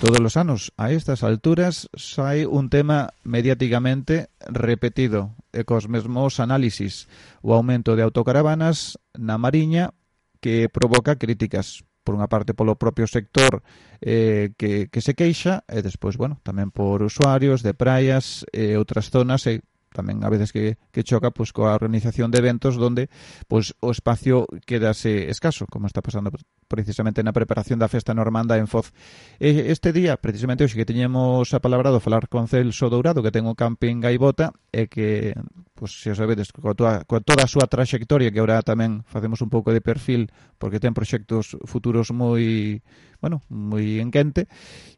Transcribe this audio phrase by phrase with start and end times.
[0.00, 7.04] Todos los anos, a estas alturas, sai un tema mediáticamente repetido e cos mesmos análisis.
[7.44, 9.92] O aumento de autocaravanas na Mariña
[10.40, 13.60] que provoca críticas por unha parte polo propio sector
[14.00, 19.12] eh, que, que se queixa e despois, bueno, tamén por usuarios de praias e outras
[19.12, 19.60] zonas e
[19.90, 23.10] tamén a veces que, que choca pois coa organización de eventos onde
[23.50, 26.30] pois o espacio quedase escaso, como está pasando
[26.70, 28.94] precisamente na preparación da festa normanda en Foz.
[29.42, 33.58] E este día, precisamente hoxe que teñemos apalabrado falar con Celso Dourado, que ten o
[33.58, 35.34] camping Gaibota, e que,
[35.74, 39.42] pois, se os sabedes, coa, toa, coa toda a súa traxectoria, que agora tamén facemos
[39.42, 40.30] un pouco de perfil,
[40.62, 42.78] porque ten proxectos futuros moi,
[43.18, 44.46] bueno, moi en quente,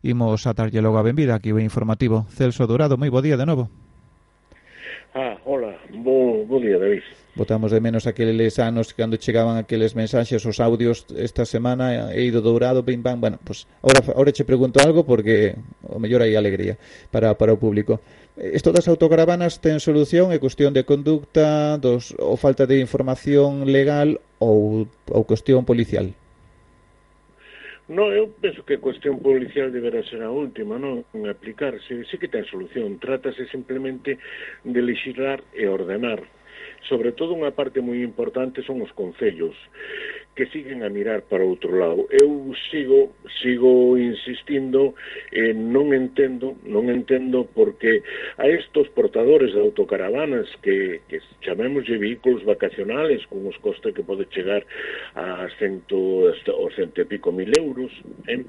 [0.04, 2.28] imos a darlle logo a benvida aquí o informativo.
[2.28, 3.91] Celso Dourado, moi bo día de novo.
[5.14, 7.02] Ah, hola, bo, bo día, David.
[7.34, 12.40] Botamos de menos aqueles anos cando chegaban aqueles mensaxes, os audios esta semana, eh, Eido
[12.40, 16.80] Dourado, Bim Bam, bueno, pues, ahora, ahora che pregunto algo porque o mellor hai alegría
[17.12, 18.00] para, para o público.
[18.40, 24.16] Isto das autocaravanas ten solución é cuestión de conducta, dos, ou falta de información legal
[24.40, 26.16] ou, ou cuestión policial?
[27.92, 32.08] No, eu penso que a cuestión policial deberá ser a última, non en aplicarse.
[32.08, 34.16] Sí que ten solución, trátase simplemente
[34.64, 36.24] de legislar e ordenar.
[36.88, 39.52] Sobre todo unha parte moi importante son os concellos
[40.34, 42.08] que siguen a mirar para outro lado.
[42.08, 43.12] Eu sigo
[43.44, 44.94] sigo insistindo
[45.28, 48.00] e non entendo, non entendo porque
[48.40, 54.06] a estos portadores de autocaravanas que, que chamemos de vehículos vacacionales con os costes que
[54.06, 54.64] pode chegar
[55.14, 57.92] a cento, o cento e pico mil euros
[58.24, 58.40] eh,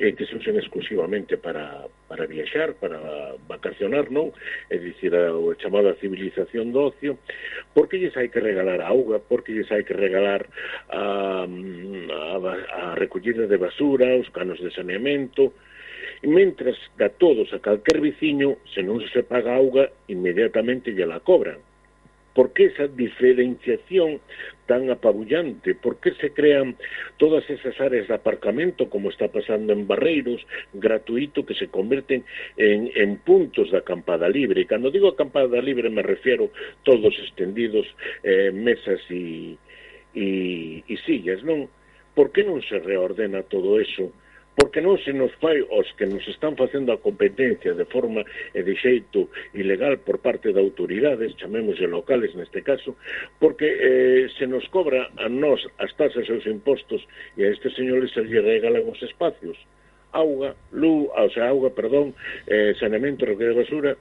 [0.00, 4.32] eh, que se usen exclusivamente para, para viaxar, para vacacionar, non?
[4.72, 7.20] É dicir, a, a chamada civilización do ocio,
[7.76, 10.48] porque lles hai que regalar auga, porque lles hai que regalar
[10.88, 15.52] a Um, a, a recollida de basura, os canos de saneamento,
[16.22, 21.20] e mentras da todos a calquer veciño, se non se paga auga, inmediatamente lle la
[21.20, 21.58] cobran.
[22.36, 24.20] Por que esa diferenciación
[24.68, 25.72] tan apabullante?
[25.74, 26.76] Por que se crean
[27.16, 30.44] todas esas áreas de aparcamento, como está pasando en Barreiros,
[30.74, 32.24] gratuito, que se converten
[32.58, 34.60] en, en puntos de acampada libre?
[34.60, 36.52] E cando digo acampada libre me refiero
[36.84, 37.88] todos extendidos,
[38.20, 39.56] eh, mesas e,
[40.16, 41.68] e, e sillas, non?
[42.16, 44.08] Por que non se reordena todo eso?
[44.56, 48.24] Porque non se nos fai os que nos están facendo a competencia de forma
[48.56, 52.96] e de xeito ilegal por parte de autoridades, chamemos de locales neste caso,
[53.36, 57.04] porque eh, se nos cobra a nós as tasas e os impostos
[57.36, 59.60] e a estes señores se lle regalan os espacios.
[60.16, 62.16] Auga, luz, o sea, auga, perdón,
[62.48, 63.92] eh, saneamento, recreo de basura,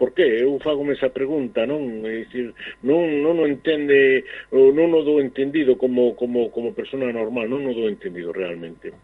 [0.00, 0.40] por qué?
[0.40, 2.00] Eu fago esa pregunta, non?
[2.08, 7.52] É dicir, non, non o entende, non o do entendido como, como, como persona normal,
[7.52, 8.96] non o do entendido realmente.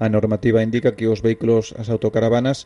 [0.00, 2.64] A normativa indica que os vehículos, as autocaravanas,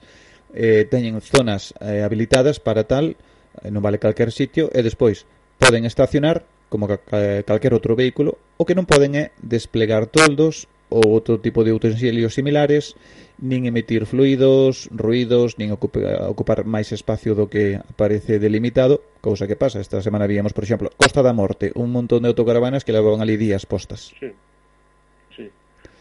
[0.55, 5.27] eh, teñen zonas eh, habilitadas para tal, eh, non vale calquer sitio, e despois
[5.59, 11.39] poden estacionar como calquer outro vehículo, o que non poden é desplegar toldos ou outro
[11.43, 12.95] tipo de utensilios similares,
[13.43, 19.59] nin emitir fluidos, ruidos, nin ocupar, ocupar máis espacio do que aparece delimitado, cousa que
[19.59, 19.83] pasa.
[19.83, 23.37] Esta semana víamos, por exemplo, Costa da Morte, un montón de autocaravanas que levaban ali
[23.37, 24.15] días postas.
[24.17, 24.33] Sí.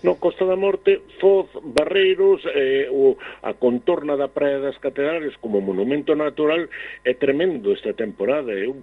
[0.06, 5.66] No Costa da Morte, Foz, Barreiros, eh, o, a contorna da Praia das Catedrales como
[5.66, 6.70] monumento natural
[7.02, 8.54] é tremendo esta temporada.
[8.54, 8.70] Eh.
[8.70, 8.78] Eu,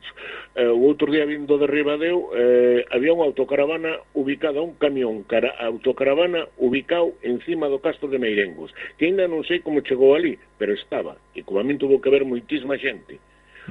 [0.59, 5.55] eh, o outro día vindo de Ribadeo eh, había unha autocaravana ubicada, un camión cara,
[5.63, 10.75] autocaravana ubicado encima do castro de Meirengos, que ainda non sei como chegou ali, pero
[10.75, 13.23] estaba, e como a min tuvo que ver moitísima xente.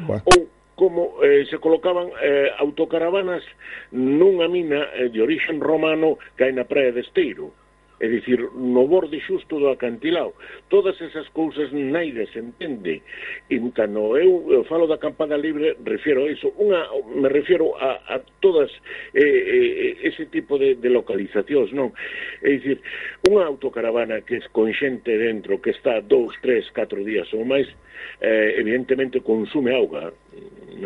[0.07, 0.47] Ou
[0.81, 3.45] como eh, se colocaban eh, autocaravanas
[3.93, 7.53] nunha mina eh, de orixen romano que hai na praia de Esteiro
[8.01, 10.33] é dicir, no borde xusto do acantilado.
[10.73, 13.05] Todas esas cousas naide se entende.
[13.47, 18.73] Entano, eu falo da campada libre, refiero a iso, unha, me refiero a, a todas
[19.13, 21.93] eh, eh, ese tipo de, de localizacións, non?
[22.41, 22.81] É dicir,
[23.29, 27.69] unha autocaravana que es con xente dentro, que está dous, tres, catro días ou máis,
[28.17, 30.09] eh, evidentemente consume auga,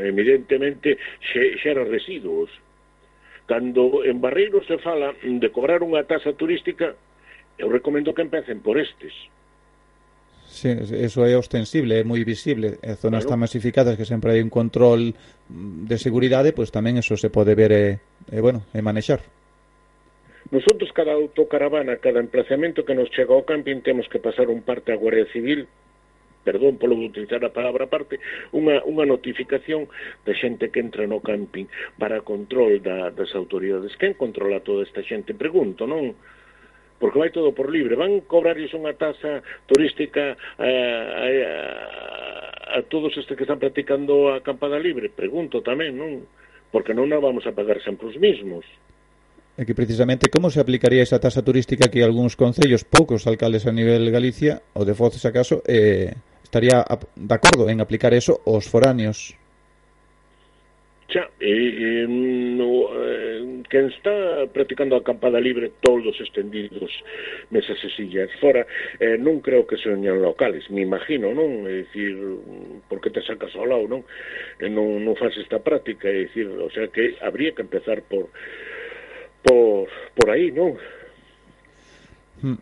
[0.01, 2.49] evidentemente xe, xera residuos.
[3.45, 6.97] Cando en Barreiro se fala de cobrar unha tasa turística,
[7.61, 9.13] eu recomendo que empecen por estes.
[10.55, 12.79] Sí, eso é ostensible, é moi visible.
[12.81, 13.37] En zonas claro.
[13.37, 15.13] tan masificadas que sempre hai un control
[15.51, 17.85] de seguridade, pois pues tamén eso se pode ver e,
[18.31, 19.19] e bueno, e manexar.
[20.49, 24.93] Nosotros cada autocaravana, cada emplazamento que nos chega ao camping temos que pasar un parte
[24.93, 25.67] á Guardia Civil
[26.45, 28.21] perdón polo utilizar a palabra aparte,
[28.53, 29.89] unha, unha notificación
[30.21, 31.65] de xente que entra no camping
[31.97, 33.97] para control da, das autoridades.
[33.97, 35.33] Quen controla toda esta xente?
[35.33, 36.13] Pregunto, non?
[37.01, 37.97] Porque vai todo por libre.
[37.97, 44.39] Van cobrarles unha tasa turística a, a, a, a todos estes que están practicando a
[44.39, 45.09] acampada libre?
[45.09, 46.23] Pregunto tamén, non?
[46.69, 48.63] Porque non a vamos a pagar sempre os mismos.
[49.55, 53.71] É que precisamente como se aplicaría esa tasa turística que algúns concellos, poucos alcaldes a
[53.71, 56.11] nivel Galicia, ou de Foces acaso, eh,
[56.55, 56.85] estaría
[57.15, 59.35] de acordo en aplicar eso aos foráneos.
[61.11, 66.89] Xa, e, e, no, eh, quen está practicando a acampada libre todos estendidos
[67.51, 68.63] mesas e sillas fora,
[69.03, 71.67] eh, non creo que soñan locales, me imagino, non?
[71.67, 72.15] É dicir,
[72.87, 74.07] por que te sacas ao lado, non?
[74.57, 78.31] E non, non faz esta práctica, é dicir, o sea que habría que empezar por
[79.43, 80.79] por, por aí, non?
[82.39, 82.57] Hmm.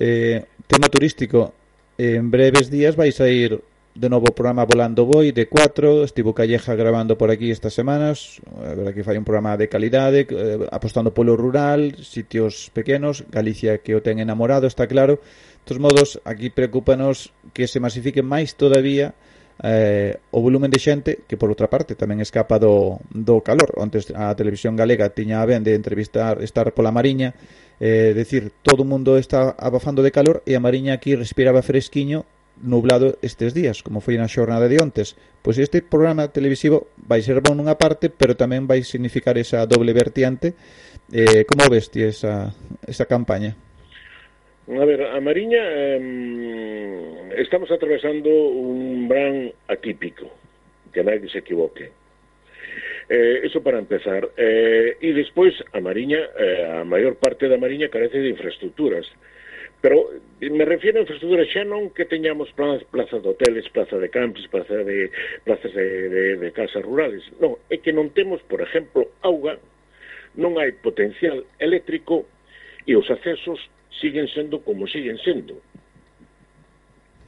[0.00, 1.61] Eh, tema turístico,
[1.98, 3.60] En breves días vais a ir
[3.94, 8.40] de novo o programa Volando Boi de 4 Estivo Calleja grabando por aquí estas semanas.
[8.64, 13.28] A ver que fai un programa de calidade eh, Apostando polo rural Sitios pequenos.
[13.28, 15.20] Galicia que o ten enamorado, está claro.
[15.20, 19.12] De todos modos, aquí preocupanos Que se masifique máis todavía
[19.60, 23.76] eh, o volumen de xente que por outra parte tamén escapa do, do calor.
[23.76, 27.36] Antes a televisión galega tiña a ben de entrevistar estar pola Mariña
[27.82, 32.22] eh, decir, todo o mundo está abafando de calor e a Mariña aquí respiraba fresquiño
[32.62, 35.18] nublado estes días, como foi na xornada de ontes.
[35.42, 39.90] Pois este programa televisivo vai ser bon nunha parte, pero tamén vai significar esa doble
[39.90, 40.54] vertiante.
[41.10, 42.54] Eh, como ves ti esa,
[42.86, 43.58] esa campaña?
[44.70, 45.66] A ver, a Mariña
[45.98, 50.30] eh, estamos atravesando un bran atípico,
[50.94, 52.01] que nadie se equivoque.
[53.12, 54.24] Eh, eso para empezar.
[54.40, 59.04] Eh, e despois, a Mariña, eh, a maior parte da Mariña carece de infraestructuras.
[59.84, 64.00] Pero eh, me refiero a infraestructuras xa non que teñamos plazas, plazas de hoteles, plaza
[64.00, 65.12] de campos, plaza de,
[65.44, 67.20] plazas de, de, de casas rurales.
[67.36, 69.60] Non, é que non temos, por exemplo, auga,
[70.40, 72.24] non hai potencial eléctrico
[72.88, 73.60] e os accesos
[74.00, 75.60] siguen sendo como siguen sendo.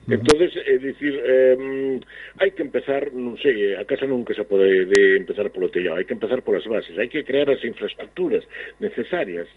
[0.08, 2.00] Entonces, é dicir, eh,
[2.36, 6.04] hai que empezar, non sei, a casa nunca se pode de empezar polo tellado, hai
[6.04, 8.44] que empezar polas bases, hai que crear as infraestructuras
[8.84, 9.48] necesarias.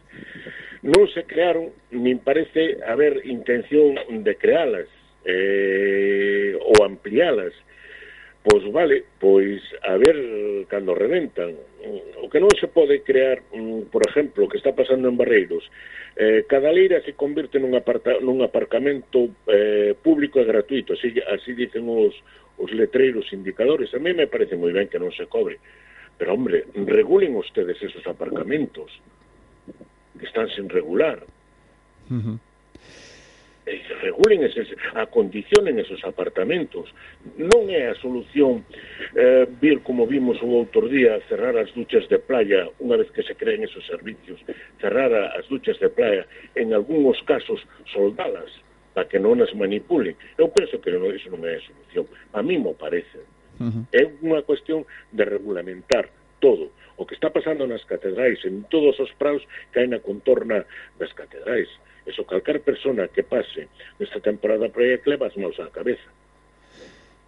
[0.88, 4.88] Non se crearon, nin parece haber intención de crealas
[5.28, 7.52] eh, ou amplialas.
[8.48, 10.16] Pois vale, pois a ver
[10.72, 11.52] cando reventan.
[12.24, 15.68] O que non se pode crear, mm, por exemplo, o que está pasando en Barreiros,
[16.16, 21.60] eh, cada leira se convirte nun, aparta, nun aparcamento eh, público e gratuito, así, así
[21.60, 22.16] dicen os,
[22.56, 23.92] os letreiros indicadores.
[23.92, 25.60] A mí me parece moi ben que non se cobre,
[26.16, 28.88] pero, hombre, regulen ustedes esos aparcamentos
[30.16, 31.20] que están sin regular.
[32.08, 32.38] Uh -huh
[33.68, 36.88] eh, regulen eses, acondicionen esos apartamentos.
[37.36, 38.64] Non é a solución
[39.14, 43.28] eh, vir, como vimos o outro día, cerrar as duchas de playa unha vez que
[43.28, 44.40] se creen esos servicios,
[44.80, 46.24] cerrar as duchas de playa,
[46.56, 47.60] en algúns casos
[47.92, 48.50] soldalas,
[48.96, 50.16] para que non as manipulen.
[50.40, 52.06] Eu penso que non, iso non é a solución.
[52.34, 53.20] A mí mo parece.
[53.60, 53.84] Uh -huh.
[53.92, 56.08] É unha cuestión de regulamentar
[56.40, 56.72] todo
[57.08, 60.68] que está pasando nas catedrais, en todos os praus que hai na contorna
[61.00, 61.72] das catedrais.
[62.04, 66.08] Eso calcar persona que pase nesta temporada preia que levas mãos á cabeza.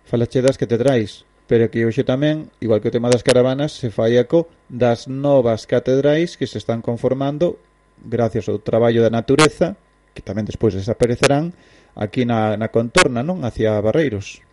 [0.04, 4.20] Falache das catedrais, pero que hoxe tamén, igual que o tema das caravanas, se fai
[4.20, 7.58] eco das novas catedrais que se están conformando
[8.04, 9.76] gracias ao traballo da natureza,
[10.14, 11.56] que tamén despois desaparecerán,
[11.96, 13.44] aquí na, na contorna, non?
[13.44, 14.44] Hacia Barreiros.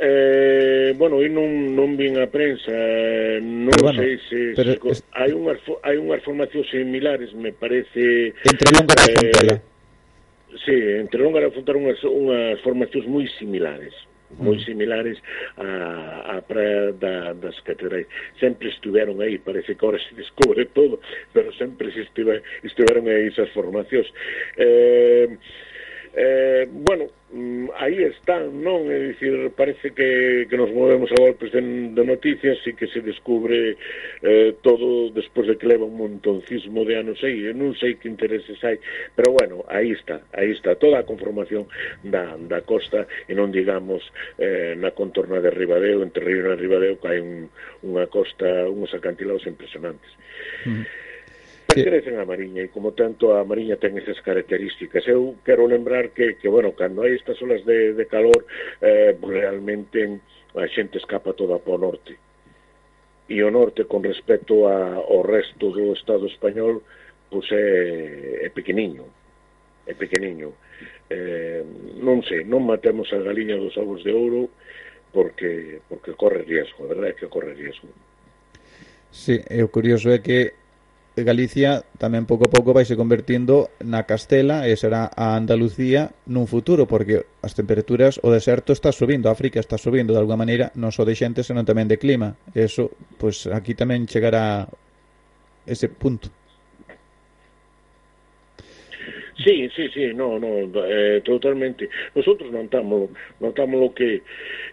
[0.00, 4.70] Eh, bueno, eu non, non vin a prensa, eh, non pero bueno, sei se, pero
[4.78, 5.02] se es...
[5.10, 9.56] hai unhas hai unhas formacións similares, me parece Entre Longa eh, Fontela.
[10.62, 13.94] Sí, entre Longa e Fontela unhas, unhas formacións moi similares
[14.36, 14.64] moi mm.
[14.68, 15.16] similares
[15.56, 18.06] a, a praia da, das catedrais.
[18.38, 21.00] Sempre estiveron aí, parece que ahora se descubre todo,
[21.32, 24.06] pero sempre se estive, estiveron aí esas formacións.
[24.60, 25.32] Eh,
[26.20, 28.90] eh, bueno, mm, aí están, non?
[28.90, 31.62] É dicir, parece que, que nos movemos a golpes de,
[31.94, 33.78] de noticias e que se descubre
[34.26, 37.46] eh, todo despois de que leva un montoncismo de anos aí.
[37.46, 38.82] Eu non sei que intereses hai,
[39.14, 41.70] pero bueno, aí está, aí está toda a conformación
[42.02, 44.02] da, da costa e non digamos
[44.42, 47.46] eh, na contorna de Ribadeo, entre Río e Ribadeo, que hai un,
[47.86, 50.10] unha costa, unhos acantilados impresionantes.
[50.66, 51.07] Mm
[51.68, 55.04] pertenecen a Mariña e como tanto a Mariña ten esas características.
[55.04, 58.48] Eu quero lembrar que, que bueno, cando hai estas olas de, de calor,
[58.80, 60.24] eh, realmente
[60.56, 62.16] a xente escapa toda para o norte.
[63.28, 66.80] E o norte, con respecto a, ao resto do Estado español,
[67.28, 69.04] pois é, é pequeniño.
[69.84, 70.56] É pequeniño.
[71.12, 71.60] Eh,
[72.00, 74.48] non sei, non matemos a galiña dos ovos de ouro
[75.12, 77.92] porque, porque corre riesgo, a verdade é que corre riesgo.
[79.12, 80.57] Sí, eh, e o curioso é que
[81.24, 86.50] Galicia tamén pouco a pouco vai se convertindo na Castela e será a Andalucía nun
[86.50, 90.74] futuro, porque as temperaturas, o deserto está subindo, a África está subindo de alguma maneira,
[90.74, 92.36] non só de xente, senón tamén de clima.
[92.54, 94.66] E eso, pois, aquí tamén chegará
[95.68, 96.32] ese punto.
[99.44, 100.48] Sí, sí, sí, no, no,
[100.84, 101.88] eh, totalmente.
[102.12, 104.22] Nosotros notamos, notamos lo que,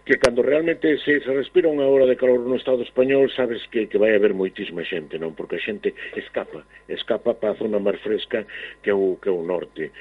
[0.04, 3.86] que cando realmente se, se respira unha hora de calor no Estado español sabes que,
[3.86, 5.38] que vai haber moitísima xente, non?
[5.38, 8.42] Porque a xente escapa, escapa para a zona máis fresca
[8.82, 9.94] que é o, que é o norte.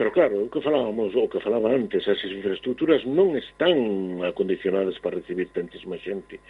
[0.00, 5.20] Pero claro, o que falábamos, o que falaba antes, as infraestructuras non están acondicionadas para
[5.20, 6.40] recibir tantísima xente.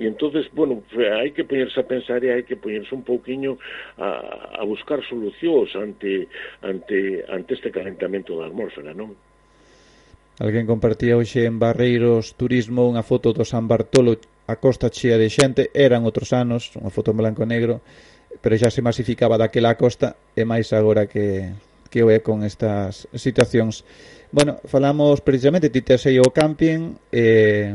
[0.00, 3.54] E entonces, bueno, hai que poñerse a pensar e hai que poñerse un pouquiño
[4.02, 6.26] a, a buscar solucións ante
[6.64, 9.16] ante ante, este calentamento da atmósfera, non?
[10.42, 14.18] Alguén compartía hoxe en Barreiros Turismo unha foto do San Bartolo
[14.50, 17.80] a costa chea de xente, eran outros anos, unha foto en blanco e negro,
[18.42, 21.54] pero xa se masificaba daquela a costa e máis agora que,
[21.86, 23.86] que o é con estas situacións.
[24.34, 27.70] Bueno, falamos precisamente, ti tes aí o camping, eh,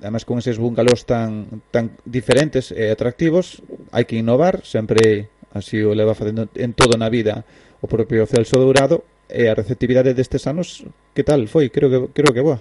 [0.00, 3.60] además con eses bungalows tan, tan diferentes e atractivos,
[3.92, 7.44] hai que innovar, sempre así o leva facendo en todo na vida
[7.80, 10.84] o propio Celso Dourado e a receptividade destes anos
[11.16, 11.72] que tal foi?
[11.72, 12.60] Creo que creo que boa.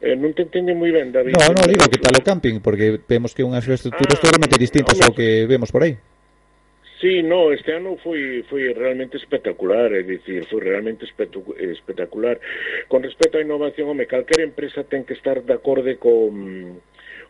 [0.00, 1.34] Eh, non te entende moi ben, David.
[1.34, 4.92] Non, non, digo que tal o camping, porque vemos que unha infraestructura ah, totalmente distinta
[4.92, 5.96] ao que vemos por aí.
[7.00, 12.40] Sí, no, este ano foi foi realmente espectacular, é dicir, foi realmente espectacular.
[12.88, 16.80] Con respecto á innovación, home, calquera empresa ten que estar de acorde con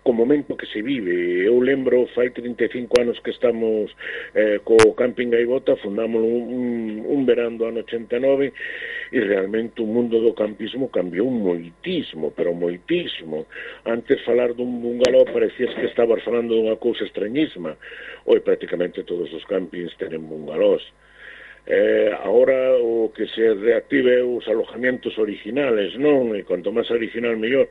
[0.07, 1.43] co momento que se vive.
[1.45, 3.91] Eu lembro, fai 35 anos que estamos
[4.39, 8.55] eh, co Camping Gaibota, fundamos un, un verán do ano 89,
[9.11, 13.51] e realmente o mundo do campismo cambiou moitísimo, pero moitísimo.
[13.83, 17.75] Antes falar dun bungalow parecías que estabas falando dunha cousa extrañísima.
[18.31, 20.87] Hoy prácticamente todos os campings tenen bungalows.
[21.67, 26.31] Eh, agora o que se reactive os alojamientos originales, non?
[26.39, 27.67] E cuanto máis original mellor.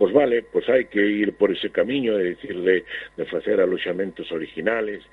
[0.00, 2.84] Pois vale, pois hai que ir por ese camiño, é dicir, de,
[3.16, 5.04] de facer originales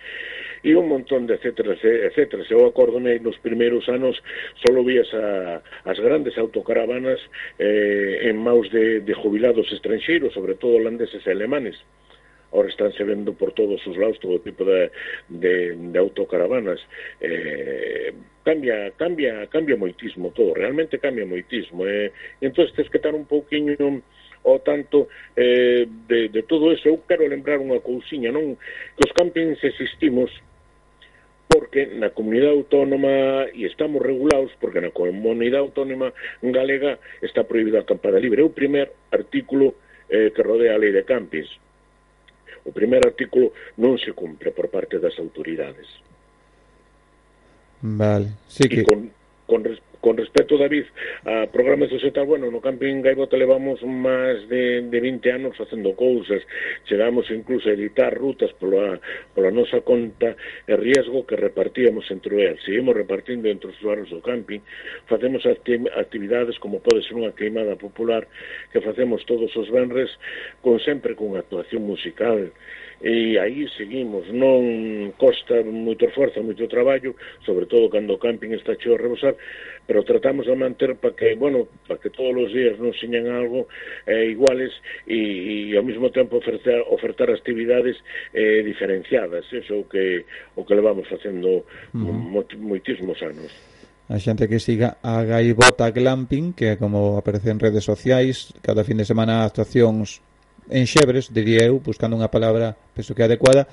[0.64, 2.46] e un montón de etcétera, etcétera.
[2.46, 4.16] Se eu acordome nos primeiros anos
[4.64, 7.20] solo vías a, as grandes autocaravanas
[7.60, 11.76] eh, en maus de, de jubilados estranxeiros, sobre todo holandeses e alemanes
[12.52, 14.92] Ora estánse vendo por todos os lados todo tipo de,
[15.30, 16.80] de, de autocaravanas.
[17.20, 21.88] Eh, cambia, cambia, cambia moitismo todo, realmente cambia moitismo.
[21.88, 23.76] Eh, entón, tens que estar un pouquiño
[24.44, 28.58] o tanto eh, de, de todo eso, eu quero lembrar unha cousiña, non?
[28.98, 30.34] Que os campings existimos
[31.52, 38.16] porque na comunidade autónoma e estamos regulados porque na comunidade autónoma galega está prohibido acampar
[38.16, 38.42] acampada libre.
[38.42, 39.76] É o primer artículo
[40.10, 41.52] eh, que rodea a lei de campings.
[42.66, 45.88] O primeiro artículo non se cumpre por parte das autoridades.
[47.82, 48.82] Vale, sí que...
[48.82, 49.10] E con,
[49.50, 49.66] con,
[50.02, 50.86] con respecto, David,
[51.26, 56.42] a programas do bueno, no Camping Gaibota levamos máis de, de 20 anos facendo cousas,
[56.90, 58.98] chegamos incluso a editar rutas pola,
[59.38, 60.34] pola nosa conta
[60.66, 64.66] e riesgo que repartíamos entre el, seguimos repartindo entre os usuarios do camping,
[65.06, 68.26] facemos acti actividades como pode ser unha queimada popular
[68.74, 70.10] que facemos todos os venres
[70.66, 72.50] con sempre con actuación musical,
[73.04, 78.78] e aí seguimos, non costa moito esforzo, moito traballo, sobre todo cando o camping está
[78.78, 79.34] cheo a rebosar,
[79.90, 83.66] pero tratamos de manter para que, bueno, para que todos os días non señan algo
[84.06, 84.70] eh, iguales
[85.10, 87.98] e, e ao mesmo tempo ofertar, ofertar actividades
[88.38, 90.22] eh, diferenciadas, eso o que,
[90.54, 91.66] o que levamos facendo
[91.98, 92.62] mm.
[92.62, 93.50] moitísimos anos.
[94.12, 99.00] A xente que siga a Gaivota Glamping, que como aparece en redes sociais, cada fin
[99.02, 100.22] de semana actuacións
[100.72, 103.68] en Xebres, diría eu, buscando unha palabra, penso que adecuada,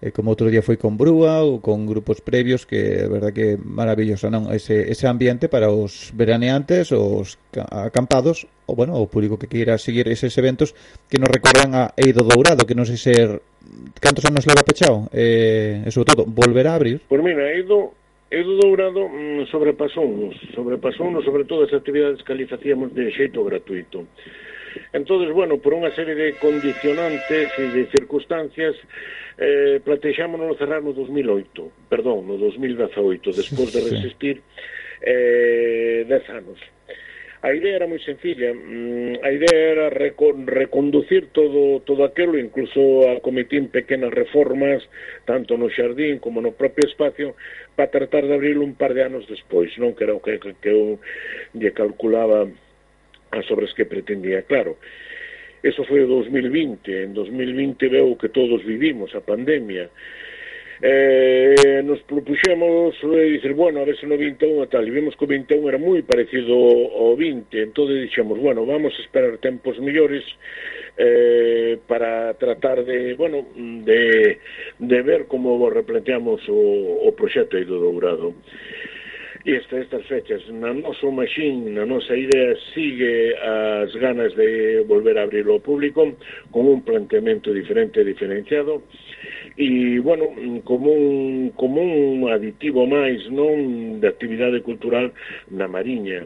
[0.00, 3.58] eh, como outro día foi con Brúa ou con grupos previos que é verdad que
[3.58, 7.40] maravilloso, non ese, ese ambiente para os veraneantes os
[7.72, 10.76] acampados ou bueno, o público que queira seguir eses eventos
[11.08, 13.40] que nos recordan a Eido Dourado que non sei ser
[14.00, 17.96] cantos anos leva pechado eh, e sobre todo volverá a abrir Por mira, Eido
[18.34, 24.10] Eido Dourado mm, sobrepasounos, sobrepasounos sobre todo as actividades que ali facíamos de xeito gratuito.
[24.92, 28.74] Entonces, bueno, por unha serie de condicionantes e de circunstancias,
[29.38, 34.36] eh, plantexámonos cerrar no 2008, perdón, no 2018, despois de resistir
[35.02, 36.58] eh, 10 anos.
[37.44, 43.20] A idea era moi sencilla, mm, a idea era reconducir todo, todo aquelo, incluso a
[43.20, 44.80] comitín pequenas reformas,
[45.28, 47.36] tanto no xardín como no propio espacio,
[47.76, 50.56] para tratar de abrirlo un par de anos despois, non que era o que, que,
[50.56, 50.96] que eu
[51.52, 52.48] lle calculaba
[53.38, 54.76] as obras que pretendía, claro.
[55.64, 59.88] Eso foi o 2020, en 2020 veo que todos vivimos a pandemia.
[60.82, 65.24] Eh, nos propuxemos eh, dizer, bueno, a ver se no 21 tal, e vimos que
[65.24, 70.20] o 21 era moi parecido ao 20, entón dixemos, bueno, vamos a esperar tempos mellores
[70.98, 74.36] eh, para tratar de, bueno, de,
[74.78, 78.34] de ver como replanteamos o, o proxecto aí do Dourado.
[79.46, 85.18] E esta, estas fechas, na noso machín, na nosa idea, sigue as ganas de volver
[85.18, 86.16] a abrir ao público
[86.50, 88.88] con un planteamento diferente e diferenciado
[89.60, 90.32] e, bueno,
[90.64, 95.12] como un, como un aditivo máis non de actividade cultural
[95.52, 96.24] na Mariña.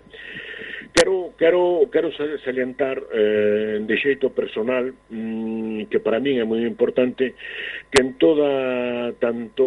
[0.95, 2.11] Quero, quero, quero
[2.45, 7.35] salientar eh, de xeito personal mm, que para min é moi importante
[7.92, 9.64] que en toda, tanto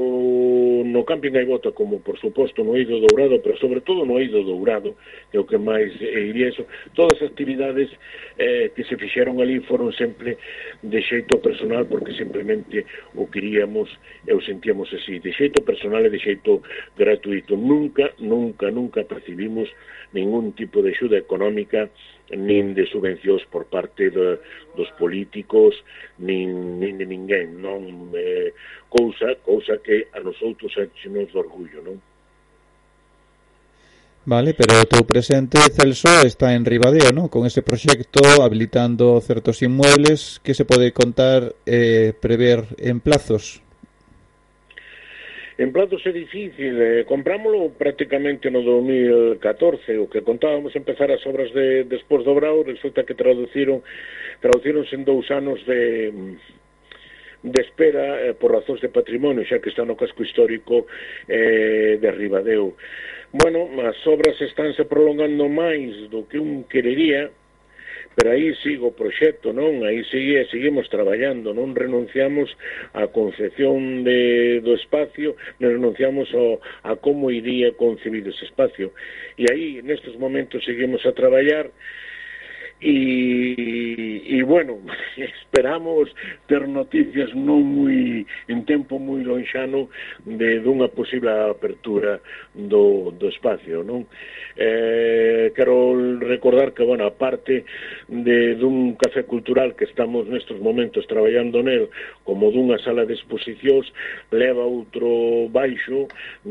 [0.85, 4.95] no Camping Gaibota como por suposto no Eido Dourado, pero sobre todo no Eido Dourado,
[5.31, 7.89] que é o que máis eh, iría eso, todas as actividades
[8.37, 10.37] eh, que se fixeron ali foron sempre
[10.81, 12.85] de xeito personal porque simplemente
[13.15, 13.87] o queríamos
[14.27, 16.61] e o sentíamos así, de xeito personal e de xeito
[16.97, 17.55] gratuito.
[17.55, 19.69] Nunca, nunca, nunca percibimos
[20.13, 21.89] ningún tipo de xuda axuda económica
[22.31, 24.39] nin de subvencións por parte de,
[24.75, 25.75] dos políticos
[26.17, 28.55] nin, nin de ninguén non eh,
[28.87, 30.71] cousa cousa que a nosotros
[31.11, 31.99] nos de orgullo non
[34.21, 37.25] Vale, pero o teu presente, Celso, está en Ribadeo, non?
[37.25, 43.65] Con ese proxecto habilitando certos inmuebles que se pode contar eh, prever en plazos.
[45.61, 51.53] En plazos é difícil, eh, comprámolo prácticamente no 2014, o que contábamos empezar as obras
[51.53, 53.85] de despois do Brau, resulta que traduciron
[54.41, 56.09] traduciron en dous anos de
[57.45, 60.89] de espera eh, por razóns de patrimonio, xa que está no casco histórico
[61.29, 62.73] eh, de Ribadeo.
[63.29, 67.29] Bueno, as obras estánse prolongando máis do que un querería,
[68.15, 69.87] pero aí sigo o proxecto, non?
[69.87, 72.51] Aí sigue, seguimos traballando, non renunciamos
[72.91, 78.91] á concepción de, do espacio, non renunciamos ao, a como iría concebido ese espacio.
[79.39, 81.71] E aí, nestes momentos, seguimos a traballar,
[82.81, 84.79] e, e bueno,
[85.17, 86.09] esperamos
[86.47, 89.93] ter noticias non moi en tempo moi lonxano
[90.25, 92.17] de dunha posible apertura
[92.55, 94.09] do, do espacio, non?
[94.57, 97.63] Eh, quero recordar que, bueno, aparte
[98.09, 101.87] de dun café cultural que estamos nestes momentos traballando nel
[102.25, 103.87] como dunha sala de exposicións,
[104.33, 106.09] leva outro baixo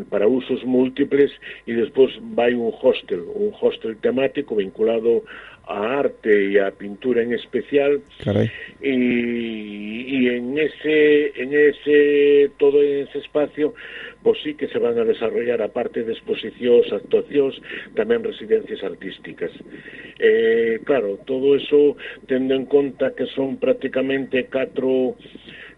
[0.08, 1.34] para usos múltiples
[1.66, 5.26] e despois vai un hostel, un hostel temático vinculado
[5.70, 8.50] a arte e a pintura en especial Carai.
[8.82, 13.74] y, en ese en ese todo ese espacio
[14.22, 17.56] pois sí que se van a desarrollar a parte de exposicións, actuacións,
[17.96, 19.48] tamén residencias artísticas.
[20.20, 21.96] Eh, claro, todo eso
[22.28, 25.16] tendo en conta que son prácticamente catro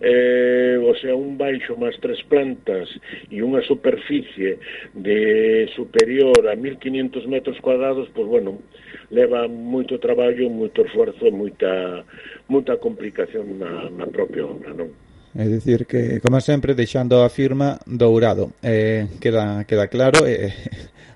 [0.02, 2.90] eh, o sea, un baixo máis tres plantas
[3.30, 4.58] e unha superficie
[4.98, 8.58] de superior a 1500 metros cuadrados, pois bueno,
[9.10, 12.04] leva moito traballo, moito esforzo, moita,
[12.48, 14.90] moita complicación na, na propia obra, non?
[15.34, 18.52] É dicir que, como sempre, deixando a firma dourado.
[18.62, 20.52] Eh, queda, queda claro eh,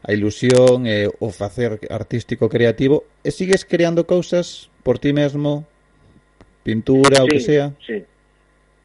[0.02, 3.04] a ilusión, eh, o facer artístico creativo.
[3.20, 5.68] E sigues creando cousas por ti mesmo?
[6.64, 7.66] Pintura, sí, o que sea?
[7.84, 8.00] Sí,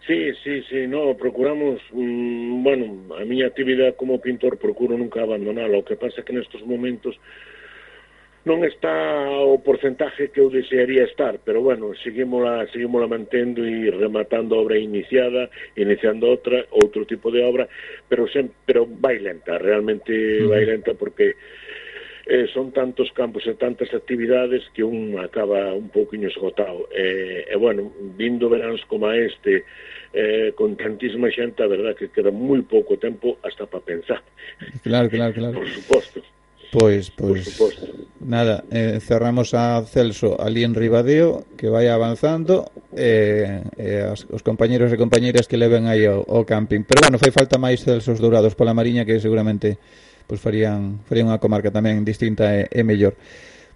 [0.05, 5.79] sí, sí, sí no, procuramos, mmm, bueno, a miña actividade como pintor procuro nunca abandonarla.
[5.79, 7.15] O que pasa que nestes momentos
[8.41, 8.89] non está
[9.45, 14.81] o porcentaje que eu desearía estar, pero bueno, seguímola, seguímola mantendo e rematando a obra
[14.81, 17.69] iniciada, iniciando outra, outro tipo de obra,
[18.09, 20.09] pero sempre, pero vai lenta, realmente
[20.49, 21.37] vai lenta porque
[22.25, 26.89] eh, son tantos campos e tantas actividades que un acaba un pouquinho esgotado.
[26.89, 29.65] Eh, e, eh, eh, bueno, vindo veráns como este,
[30.17, 34.25] eh, con tantísima xente, a verdad que queda moi pouco tempo hasta para pensar.
[34.81, 35.53] Claro, claro, claro.
[35.61, 36.25] Por suposto.
[36.71, 37.59] Pois, pois,
[38.23, 44.39] nada, eh, cerramos a Celso ali en Ribadeo, que vai avanzando, eh, eh, as, os
[44.39, 46.87] compañeros e compañeras que leven aí ao, ao camping.
[46.87, 49.83] Pero, bueno, fai falta máis Celsos Dourados pola Mariña, que seguramente
[50.31, 53.19] pois, farían, farían unha comarca tamén distinta e, e mellor.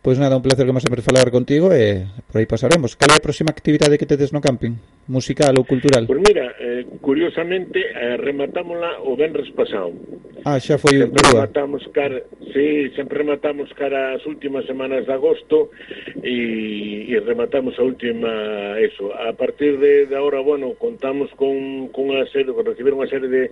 [0.05, 2.93] Pois nada, un placer como sempre falar contigo e por aí pasaremos.
[2.93, 4.77] Cal é a próxima actividade que tedes no camping?
[5.09, 6.05] Musical ou cultural?
[6.05, 9.97] Pois mira, eh, curiosamente eh, rematámola o venres pasado.
[10.45, 12.21] Ah, xa foi sempre rematamos cara,
[12.53, 15.73] sí, sempre rematamos cara as últimas semanas de agosto
[16.21, 18.29] e, e rematamos a última
[18.77, 19.09] eso.
[19.09, 23.25] A partir de, de ahora, bueno, contamos con, con unha serie, con recibir unha serie
[23.25, 23.43] de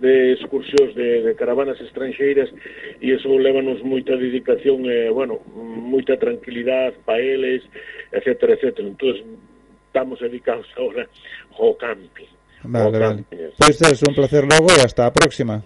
[0.00, 2.48] de excursións de, de caravanas estranxeiras
[3.00, 7.62] e eso levanos moita dedicación e, eh, bueno, moita tranquilidade para eles,
[8.10, 8.88] etcétera, etcétera.
[8.88, 9.14] Entón,
[9.86, 11.04] estamos dedicados ahora
[11.58, 12.28] ao camping.
[12.64, 13.24] Vale, ao vale.
[13.30, 13.52] Eh.
[13.60, 15.62] Pois pues é un placer logo e hasta a próxima.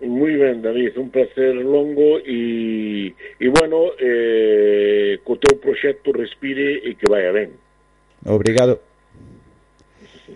[0.00, 6.96] Muy ben, David, un placer longo e, e bueno, eh, co teu proxecto respire e
[6.96, 7.52] que vaya ben.
[8.24, 8.89] Obrigado.